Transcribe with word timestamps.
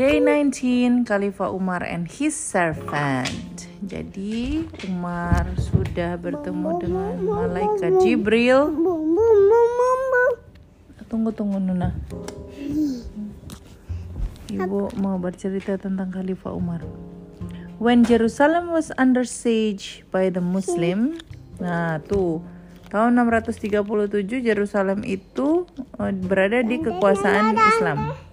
Day 0.00 0.16
19, 0.16 1.04
Khalifah 1.04 1.52
Umar 1.52 1.84
and 1.84 2.08
his 2.08 2.32
servant. 2.32 3.68
Jadi 3.84 4.64
Umar 4.88 5.44
sudah 5.60 6.16
bertemu 6.16 6.70
dengan 6.80 7.14
malaikat 7.20 8.00
Jibril. 8.00 8.72
Tunggu 11.04 11.36
tunggu 11.36 11.60
Nuna. 11.60 11.92
Ibu 14.48 14.96
mau 15.04 15.20
bercerita 15.20 15.76
tentang 15.76 16.08
Khalifah 16.08 16.56
Umar. 16.56 16.80
When 17.76 18.00
Jerusalem 18.00 18.72
was 18.72 18.88
under 18.96 19.28
siege 19.28 20.08
by 20.08 20.32
the 20.32 20.40
Muslim, 20.40 21.20
nah 21.60 22.00
tuh 22.00 22.40
tahun 22.88 23.20
637 23.20 24.48
Jerusalem 24.48 25.04
itu 25.04 25.68
eh, 26.00 26.16
berada 26.24 26.64
di 26.64 26.80
kekuasaan 26.80 27.52
Islam. 27.52 28.29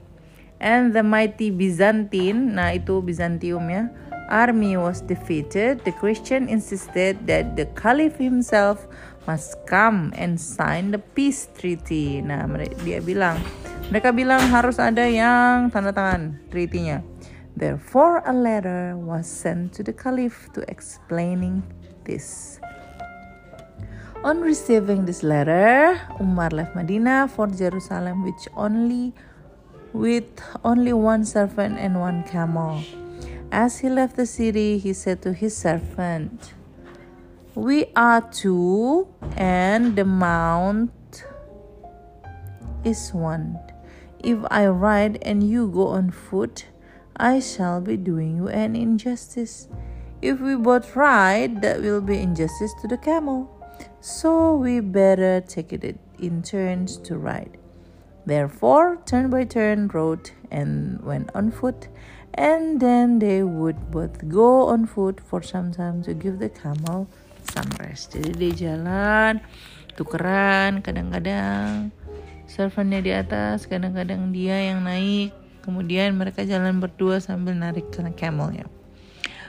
And 0.58 0.90
the 0.90 1.06
mighty 1.06 1.54
Byzantine, 1.54 2.58
nah 2.58 2.74
itu 2.74 2.98
Byzantium 3.06 3.70
ya, 3.70 3.94
army 4.26 4.74
was 4.76 5.06
defeated. 5.06 5.86
The 5.86 5.94
Christian 5.94 6.50
insisted 6.50 7.30
that 7.30 7.54
the 7.54 7.70
Caliph 7.78 8.18
himself 8.18 8.90
must 9.30 9.60
come 9.70 10.16
and 10.18 10.40
sign 10.40 10.90
the 10.90 11.02
peace 11.14 11.52
treaty. 11.54 12.26
Nah, 12.26 12.48
dia 12.82 13.04
bilang, 13.04 13.38
mereka 13.94 14.10
bilang 14.10 14.42
harus 14.50 14.82
ada 14.82 15.06
yang 15.06 15.70
tanda 15.70 15.94
tangan 15.94 16.42
treaty-nya. 16.50 17.06
Therefore, 17.58 18.22
a 18.26 18.34
letter 18.34 18.94
was 18.98 19.26
sent 19.26 19.74
to 19.78 19.82
the 19.82 19.94
Caliph 19.94 20.50
to 20.54 20.62
explaining 20.70 21.66
this. 22.06 22.58
On 24.26 24.42
receiving 24.42 25.06
this 25.06 25.22
letter, 25.22 25.98
Umar 26.18 26.50
left 26.50 26.74
Medina 26.74 27.30
for 27.30 27.46
Jerusalem, 27.50 28.26
which 28.26 28.50
only 28.58 29.14
with 29.98 30.26
only 30.64 30.94
one 30.94 31.26
servant 31.26 31.78
and 31.80 32.00
one 32.00 32.24
camel. 32.24 32.84
As 33.52 33.80
he 33.80 33.90
left 33.90 34.16
the 34.16 34.26
city, 34.26 34.78
he 34.78 34.94
said 34.94 35.22
to 35.24 35.34
his 35.34 35.56
servant, 35.56 36.54
We 37.56 37.86
are 37.96 38.22
two, 38.22 39.08
and 39.36 39.96
the 39.96 40.06
mount 40.06 41.26
is 42.84 43.12
one. 43.14 43.58
If 44.20 44.40
I 44.52 44.68
ride 44.68 45.18
and 45.22 45.42
you 45.48 45.68
go 45.68 45.88
on 45.88 46.12
foot, 46.12 46.66
I 47.16 47.40
shall 47.40 47.82
be 47.82 47.98
doing 47.98 48.38
you 48.38 48.48
an 48.48 48.76
injustice. 48.76 49.68
If 50.22 50.40
we 50.40 50.56
both 50.56 50.96
ride, 50.96 51.62
that 51.62 51.82
will 51.82 52.02
be 52.02 52.20
injustice 52.20 52.74
to 52.82 52.88
the 52.88 52.98
camel. 52.98 53.50
So 54.02 54.56
we 54.56 54.80
better 54.80 55.42
take 55.42 55.74
it 55.74 55.98
in 56.20 56.42
turns 56.42 56.98
to 56.98 57.18
ride. 57.18 57.58
Therefore, 58.28 59.00
turn 59.08 59.32
by 59.32 59.48
turn 59.48 59.88
rode 59.88 60.36
and 60.52 61.00
went 61.00 61.32
on 61.32 61.48
foot, 61.48 61.88
and 62.36 62.76
then 62.84 63.24
they 63.24 63.40
would 63.40 63.88
both 63.88 64.28
go 64.28 64.68
on 64.68 64.84
foot 64.84 65.24
for 65.24 65.40
some 65.40 65.72
time 65.72 66.04
to 66.04 66.12
give 66.12 66.44
the 66.44 66.52
camel 66.52 67.08
some 67.56 67.72
rest. 67.80 68.20
Jadi 68.20 68.36
dia 68.36 68.52
jalan, 68.76 69.40
tukeran, 69.96 70.84
kadang-kadang 70.84 71.96
servantnya 72.52 73.00
di 73.00 73.16
atas, 73.16 73.64
kadang-kadang 73.64 74.36
dia 74.36 74.76
yang 74.76 74.84
naik, 74.84 75.32
kemudian 75.64 76.20
mereka 76.20 76.44
jalan 76.44 76.84
berdua 76.84 77.24
sambil 77.24 77.56
narik 77.56 77.88
camelnya. 77.96 78.68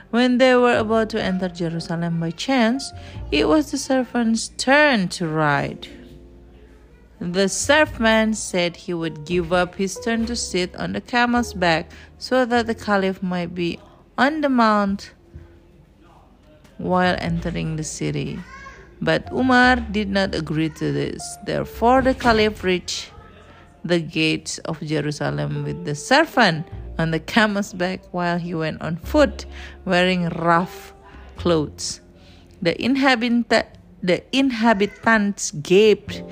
When 0.09 0.39
they 0.39 0.55
were 0.55 0.79
about 0.79 1.11
to 1.13 1.21
enter 1.21 1.51
Jerusalem 1.51 2.23
by 2.23 2.31
chance, 2.31 2.95
it 3.29 3.45
was 3.45 3.75
the 3.75 3.77
servant's 3.77 4.49
turn 4.55 5.11
to 5.19 5.27
ride. 5.27 5.98
The 7.19 7.49
servant 7.49 8.37
said 8.37 8.77
he 8.77 8.93
would 8.93 9.25
give 9.25 9.51
up 9.51 9.75
his 9.75 9.99
turn 9.99 10.25
to 10.27 10.35
sit 10.35 10.73
on 10.77 10.93
the 10.93 11.01
camel's 11.01 11.53
back 11.53 11.91
so 12.17 12.45
that 12.45 12.65
the 12.67 12.75
caliph 12.75 13.21
might 13.21 13.53
be 13.53 13.77
on 14.17 14.39
the 14.41 14.49
mount 14.49 15.11
while 16.77 17.17
entering 17.19 17.75
the 17.75 17.83
city. 17.83 18.39
But 19.01 19.29
Umar 19.33 19.77
did 19.77 20.09
not 20.09 20.33
agree 20.33 20.69
to 20.69 20.91
this. 20.91 21.21
Therefore, 21.45 22.01
the 22.01 22.13
caliph 22.13 22.63
reached 22.63 23.11
the 23.83 23.99
gates 23.99 24.57
of 24.59 24.79
Jerusalem 24.81 25.63
with 25.63 25.85
the 25.85 25.95
servant 25.95 26.67
on 26.97 27.11
the 27.11 27.19
camel's 27.19 27.73
back 27.73 28.01
while 28.11 28.37
he 28.37 28.53
went 28.53 28.81
on 28.81 28.97
foot, 28.97 29.45
wearing 29.85 30.27
rough 30.29 30.93
clothes. 31.37 32.01
The, 32.61 32.81
inhabit- 32.81 33.77
the 34.03 34.23
inhabitants 34.35 35.51
gaped 35.51 36.23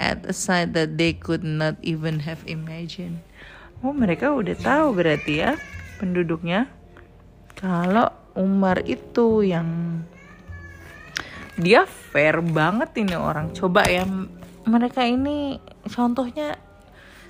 at 0.00 0.24
a 0.24 0.32
sight 0.32 0.72
that 0.72 0.96
they 0.96 1.12
could 1.12 1.44
not 1.44 1.76
even 1.84 2.24
have 2.24 2.40
imagined. 2.48 3.20
Oh, 3.84 3.92
mereka 3.92 4.32
udah 4.32 4.56
tahu 4.56 4.96
berarti 4.96 5.44
ya 5.44 5.60
penduduknya 6.00 6.72
kalau 7.60 8.08
Umar 8.32 8.80
itu 8.88 9.44
yang 9.44 10.00
dia 11.60 11.84
fair 11.84 12.40
banget 12.40 12.96
ini 12.96 13.14
orang. 13.20 13.52
Coba 13.52 13.84
ya 13.84 14.08
mereka 14.64 15.04
ini 15.04 15.60
contohnya 15.84 16.56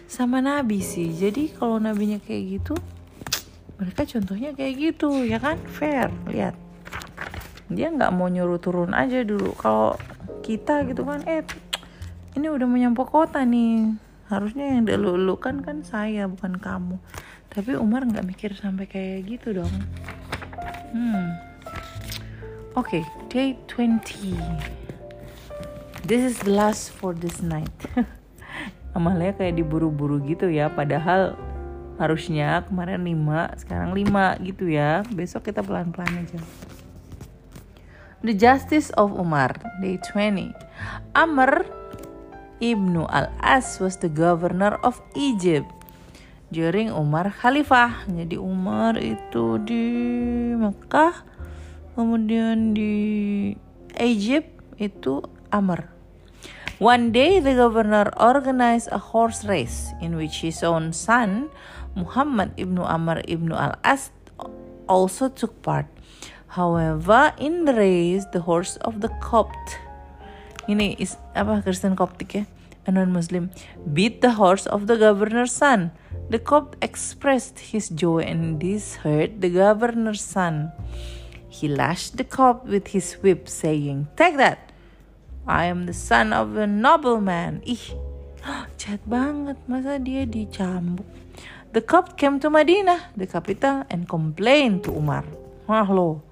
sama 0.07 0.39
Nabi 0.39 0.79
sih. 0.79 1.11
Jadi 1.11 1.51
kalau 1.55 1.83
nabinya 1.83 2.23
kayak 2.23 2.63
gitu, 2.63 2.75
mereka 3.79 4.07
contohnya 4.07 4.55
kayak 4.55 4.75
gitu 4.79 5.27
ya 5.27 5.43
kan 5.43 5.59
fair. 5.67 6.11
Lihat 6.31 6.55
dia 7.71 7.91
nggak 7.91 8.11
mau 8.15 8.31
nyuruh 8.31 8.59
turun 8.63 8.95
aja 8.95 9.23
dulu. 9.27 9.55
Kalau 9.59 9.95
kita 10.43 10.83
gitu 10.87 11.07
kan, 11.07 11.23
eh 11.27 11.43
ini 12.39 12.47
udah 12.47 12.67
menyampai 12.69 13.07
kota 13.07 13.43
nih. 13.43 13.97
Harusnya 14.31 14.79
yang 14.79 14.87
dilulukan 14.87 15.65
kan 15.67 15.83
saya 15.83 16.31
bukan 16.31 16.61
kamu. 16.63 16.97
Tapi 17.51 17.75
Umar 17.75 18.07
nggak 18.07 18.27
mikir 18.27 18.55
sampai 18.55 18.87
kayak 18.87 19.27
gitu 19.27 19.59
dong. 19.59 19.75
Hmm. 20.95 21.35
Oke 22.79 23.03
okay, 23.03 23.05
day 23.27 23.59
20 23.67 24.81
this 26.07 26.23
is 26.23 26.39
the 26.43 26.51
last 26.51 26.91
for 26.91 27.15
this 27.15 27.39
night. 27.39 27.71
Amalia 28.99 29.31
kayak 29.31 29.63
diburu-buru 29.63 30.19
gitu 30.27 30.51
ya 30.51 30.67
padahal 30.67 31.39
harusnya 32.03 32.67
kemarin 32.67 33.07
5 33.07 33.63
sekarang 33.63 33.91
5 33.95 34.47
gitu 34.47 34.67
ya. 34.67 35.07
Besok 35.15 35.51
kita 35.51 35.63
pelan-pelan 35.63 36.27
aja. 36.27 36.41
The 38.27 38.35
Justice 38.35 38.91
of 38.99 39.15
Umar 39.15 39.55
Day 39.81 39.97
20 40.03 40.53
Amr 41.17 41.65
Ibnu 42.61 43.09
al-As 43.09 43.81
was 43.81 43.97
the 44.05 44.13
governor 44.13 44.77
of 44.85 45.01
Egypt 45.17 45.69
during 46.53 46.93
Umar 46.93 47.33
Khalifah. 47.33 48.05
Jadi 48.05 48.37
Umar 48.37 49.01
itu 49.01 49.57
di 49.65 49.85
Mekah, 50.61 51.25
kemudian 51.97 52.77
di 52.77 52.93
Egypt 53.97 54.53
itu 54.77 55.25
Amr. 55.49 55.89
One 56.81 57.13
day 57.13 57.41
the 57.41 57.57
governor 57.57 58.09
organized 58.17 58.89
a 58.93 59.01
horse 59.01 59.45
race 59.45 59.93
in 60.01 60.17
which 60.17 60.41
his 60.41 60.65
own 60.65 60.97
son 60.97 61.53
Muhammad 61.93 62.57
ibnu 62.57 62.81
Amr 62.81 63.21
ibnu 63.29 63.53
al-As 63.53 64.13
also 64.89 65.29
took 65.29 65.61
part. 65.65 65.89
However, 66.57 67.37
in 67.39 67.65
the 67.65 67.77
race, 67.77 68.25
the 68.33 68.43
horse 68.43 68.81
of 68.83 69.05
the 69.05 69.13
Copt 69.23 69.79
ini 70.71 70.95
is 71.03 71.19
apa 71.35 71.61
Kristen 71.67 71.99
Koptik 71.99 72.39
ya 72.39 72.45
non-Muslim 72.91 73.51
beat 73.95 74.21
the 74.21 74.35
horse 74.35 74.67
of 74.67 74.87
the 74.87 74.99
governor's 74.99 75.55
son. 75.55 75.95
The 76.31 76.39
Copt 76.39 76.79
expressed 76.83 77.75
his 77.75 77.91
joy 77.91 78.27
and 78.27 78.59
this 78.59 79.03
hurt 79.03 79.41
the 79.41 79.51
governor's 79.51 80.23
son. 80.23 80.75
He 81.51 81.67
lashed 81.67 82.17
the 82.17 82.27
Copt 82.27 82.67
with 82.67 82.95
his 82.95 83.19
whip, 83.23 83.51
saying, 83.51 84.07
"Take 84.15 84.39
that! 84.39 84.71
I 85.47 85.67
am 85.67 85.91
the 85.91 85.97
son 85.97 86.31
of 86.31 86.55
a 86.55 86.67
nobleman." 86.67 87.67
Ih, 87.67 87.99
jahat 88.79 89.03
banget 89.07 89.59
masa 89.67 89.99
dia 89.99 90.23
dicambuk. 90.23 91.07
The 91.75 91.83
Copt 91.83 92.19
came 92.19 92.39
to 92.43 92.51
Madinah, 92.51 93.15
the 93.15 93.27
capital, 93.27 93.87
and 93.91 94.07
complained 94.07 94.87
to 94.87 94.95
Umar. 94.95 95.27
Wah 95.71 95.87
lo, 95.87 96.23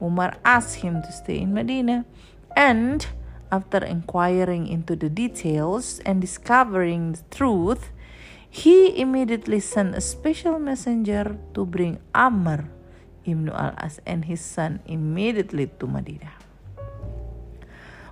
Umar 0.00 0.36
asked 0.44 0.80
him 0.80 1.00
to 1.04 1.10
stay 1.12 1.40
in 1.40 1.52
Medina, 1.52 2.04
and 2.56 3.04
after 3.50 3.84
inquiring 3.84 4.66
into 4.66 4.96
the 4.96 5.08
details 5.08 6.00
and 6.04 6.20
discovering 6.20 7.12
the 7.12 7.24
truth, 7.30 7.90
he 8.48 8.98
immediately 8.98 9.60
sent 9.60 9.94
a 9.94 10.00
special 10.00 10.58
messenger 10.58 11.36
to 11.54 11.66
bring 11.66 12.00
Amr 12.14 12.68
ibn 13.26 13.50
al-As 13.50 14.00
and 14.06 14.24
his 14.24 14.40
son 14.40 14.80
immediately 14.86 15.68
to 15.78 15.86
Medina. 15.86 16.32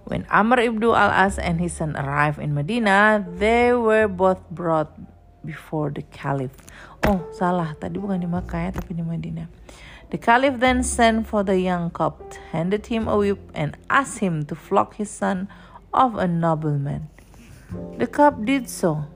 When 0.04 0.28
Amr 0.28 0.60
ibn 0.60 0.84
al-As 0.84 1.40
and 1.40 1.62
his 1.62 1.72
son 1.72 1.96
arrived 1.96 2.36
in 2.38 2.52
Medina, 2.52 3.24
they 3.24 3.72
were 3.72 4.04
both 4.04 4.42
brought 4.50 4.92
before 5.40 5.88
the 5.88 6.04
Caliph. 6.12 6.52
Oh, 7.08 7.24
salah. 7.32 7.72
Tadi 7.80 7.96
bukan 7.96 8.20
di 8.20 8.28
Makkah 8.28 8.68
ya, 8.68 8.70
tapi 8.72 8.92
di 8.92 9.04
Madinah. 9.04 9.48
The 10.14 10.22
Caliph 10.22 10.60
then 10.62 10.86
sent 10.86 11.26
for 11.26 11.42
the 11.42 11.58
young 11.58 11.90
Copt, 11.90 12.38
handed 12.54 12.86
him 12.86 13.10
a 13.10 13.18
whip, 13.18 13.50
and 13.50 13.76
asked 13.90 14.22
him 14.22 14.46
to 14.46 14.54
flog 14.54 14.94
his 14.94 15.10
son 15.10 15.50
of 15.92 16.14
a 16.14 16.28
nobleman. 16.28 17.10
The 17.98 18.06
Copt 18.06 18.46
did 18.46 18.70
so, 18.70 19.10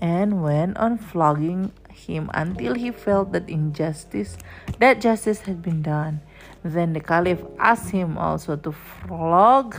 and 0.00 0.42
went 0.42 0.78
on 0.78 0.96
flogging 0.96 1.72
him 1.92 2.30
until 2.32 2.72
he 2.72 2.90
felt 2.90 3.36
that 3.36 3.50
injustice 3.50 4.38
that 4.80 5.02
justice 5.02 5.44
had 5.44 5.60
been 5.60 5.82
done. 5.82 6.22
Then 6.64 6.94
the 6.94 7.04
Caliph 7.04 7.44
asked 7.58 7.90
him 7.90 8.16
also 8.16 8.56
to 8.56 8.72
flog 8.72 9.76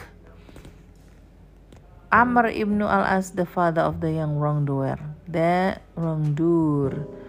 Amr 2.11 2.53
ibn 2.53 2.83
al-As, 2.83 3.31
the 3.31 3.47
father 3.47 3.81
of 3.81 3.99
the 3.99 4.13
young 4.13 4.37
wrongdoer, 4.37 4.99
the 5.27 5.81
wrongdoer. 5.95 7.24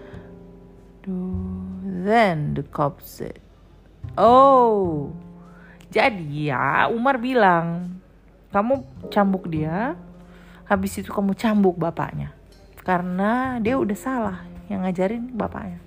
Then 1.07 2.59
the 2.59 2.67
cop 2.67 2.99
said, 2.99 3.39
Oh, 4.19 5.15
jadi 5.91 6.51
ya 6.51 6.91
Umar 6.91 7.23
bilang, 7.23 7.99
kamu 8.51 8.83
cambuk 9.11 9.47
dia, 9.47 9.95
habis 10.67 10.99
itu 10.99 11.15
kamu 11.15 11.39
cambuk 11.39 11.79
bapaknya. 11.79 12.35
Karena 12.83 13.63
dia 13.63 13.79
udah 13.79 13.99
salah 13.99 14.39
yang 14.67 14.83
ngajarin 14.83 15.31
bapaknya. 15.35 15.79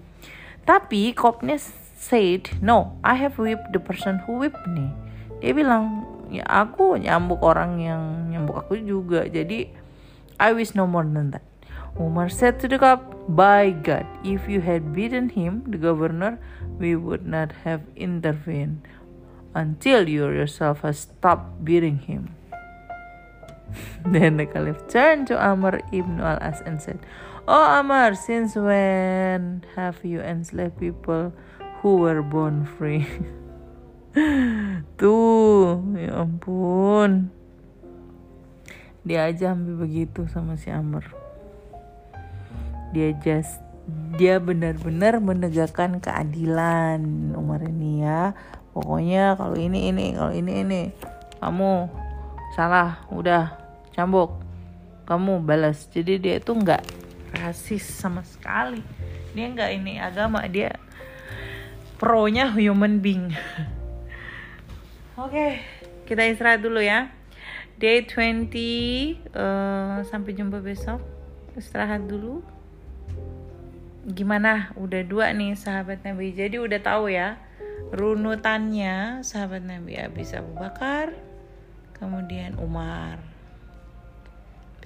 Tapi 0.63 1.11
kopnya 1.17 1.59
said, 1.99 2.47
no, 2.63 2.95
I 3.03 3.17
have 3.19 3.35
whipped 3.41 3.75
the 3.75 3.81
person 3.81 4.23
who 4.23 4.39
whipped 4.39 4.63
me. 4.71 4.87
Dia 5.43 5.51
bilang, 5.51 6.05
ya 6.29 6.45
aku 6.45 6.95
nyambuk 6.95 7.41
orang 7.41 7.81
yang 7.81 8.03
nyambuk 8.31 8.67
aku 8.67 8.77
juga. 8.79 9.25
Jadi, 9.25 9.71
I 10.39 10.49
wish 10.55 10.77
no 10.77 10.87
more 10.87 11.03
than 11.03 11.35
that. 11.35 11.48
Umar 11.97 12.29
said 12.29 12.59
to 12.59 12.67
the 12.67 12.77
cop, 12.77 13.01
By 13.29 13.71
God, 13.71 14.05
if 14.23 14.49
you 14.49 14.61
had 14.61 14.93
beaten 14.93 15.29
him, 15.29 15.63
the 15.65 15.77
governor, 15.77 16.37
we 16.77 16.95
would 16.95 17.25
not 17.25 17.51
have 17.63 17.81
intervened 17.95 18.85
until 19.55 20.07
you 20.07 20.29
yourself 20.29 20.81
has 20.81 21.09
stopped 21.09 21.65
beating 21.65 21.99
him. 22.05 22.35
then 24.05 24.37
the 24.37 24.45
caliph 24.45 24.87
turned 24.87 25.27
to 25.27 25.37
Amr 25.37 25.81
ibn 25.91 26.19
al-As 26.21 26.61
and 26.61 26.81
said, 26.81 26.99
Oh 27.47 27.81
Amr, 27.81 28.13
since 28.13 28.55
when 28.55 29.65
have 29.75 30.05
you 30.05 30.21
enslaved 30.21 30.77
people 30.77 31.33
who 31.81 31.97
were 31.97 32.21
born 32.21 32.65
free? 32.65 33.05
Tuh, 34.99 35.81
ya 35.97 36.25
ampun. 36.25 37.29
Dia 39.05 39.31
aja 39.31 39.55
hampir 39.55 39.79
begitu 39.79 40.29
sama 40.29 40.59
si 40.59 40.69
Amr 40.69 41.18
dia 42.89 43.13
just 43.21 43.61
dia 44.21 44.37
benar-benar 44.37 45.17
menegakkan 45.17 45.97
keadilan 45.97 47.33
Umar 47.33 47.65
ini 47.65 48.05
ya. 48.05 48.37
Pokoknya 48.73 49.33
kalau 49.33 49.57
ini 49.57 49.89
ini 49.89 50.13
kalau 50.13 50.33
ini 50.33 50.53
ini 50.61 50.81
kamu 51.41 51.89
salah 52.53 53.01
udah 53.09 53.57
cambuk. 53.97 54.37
Kamu 55.09 55.41
balas. 55.41 55.89
Jadi 55.89 56.21
dia 56.21 56.37
itu 56.37 56.53
nggak 56.53 56.85
rasis 57.41 57.81
sama 57.81 58.21
sekali. 58.21 58.85
Dia 59.33 59.49
nggak 59.49 59.71
ini 59.73 59.97
agama 59.97 60.45
dia 60.45 60.77
pro-nya 61.97 62.53
human 62.53 63.01
being. 63.01 63.33
Oke 65.19 65.33
okay, 65.33 65.51
kita 66.05 66.29
istirahat 66.29 66.61
dulu 66.61 66.77
ya. 66.77 67.09
Day 67.79 68.03
20 68.03 68.13
uh, 68.13 68.43
eh, 69.33 69.97
sampai 70.05 70.31
jumpa 70.37 70.61
besok. 70.61 71.01
Istirahat 71.57 72.05
dulu 72.05 72.58
gimana? 74.07 74.71
Udah 74.79 75.03
dua 75.03 75.31
nih 75.35 75.57
sahabat 75.59 76.03
Nabi. 76.07 76.31
Jadi 76.31 76.61
udah 76.61 76.79
tahu 76.79 77.11
ya 77.11 77.39
runutannya 77.89 79.25
sahabat 79.25 79.65
Nabi 79.65 79.97
Abis 79.97 80.37
Abu 80.37 80.53
Bakar 80.53 81.15
kemudian 81.99 82.55
Umar. 82.61 83.19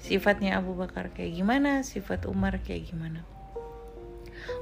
Sifatnya 0.02 0.60
Abu 0.60 0.76
Bakar 0.76 1.14
kayak 1.14 1.32
gimana? 1.32 1.80
Sifat 1.80 2.28
Umar 2.28 2.60
kayak 2.60 2.92
gimana? 2.92 3.24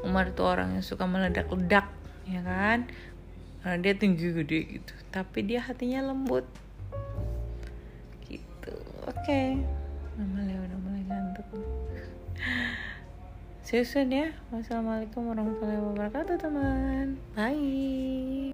Umar 0.07 0.31
tuh 0.37 0.47
orang 0.47 0.79
yang 0.79 0.85
suka 0.87 1.09
meledak-ledak 1.09 1.91
ya 2.29 2.41
kan? 2.47 2.87
Karena 3.63 3.79
dia 3.83 3.95
tinggi 3.99 4.31
gede 4.31 4.59
gitu. 4.79 4.95
Tapi 5.11 5.39
dia 5.43 5.65
hatinya 5.65 6.15
lembut. 6.15 6.47
Gitu. 8.27 8.75
Oke. 9.09 9.19
Okay. 9.27 9.49
See 13.73 13.89
soon 13.89 14.13
ya. 14.13 14.29
Wassalamualaikum 14.53 15.33
warahmatullahi 15.33 15.81
wabarakatuh 15.81 16.37
teman. 16.37 17.17
Bye. 17.33 18.53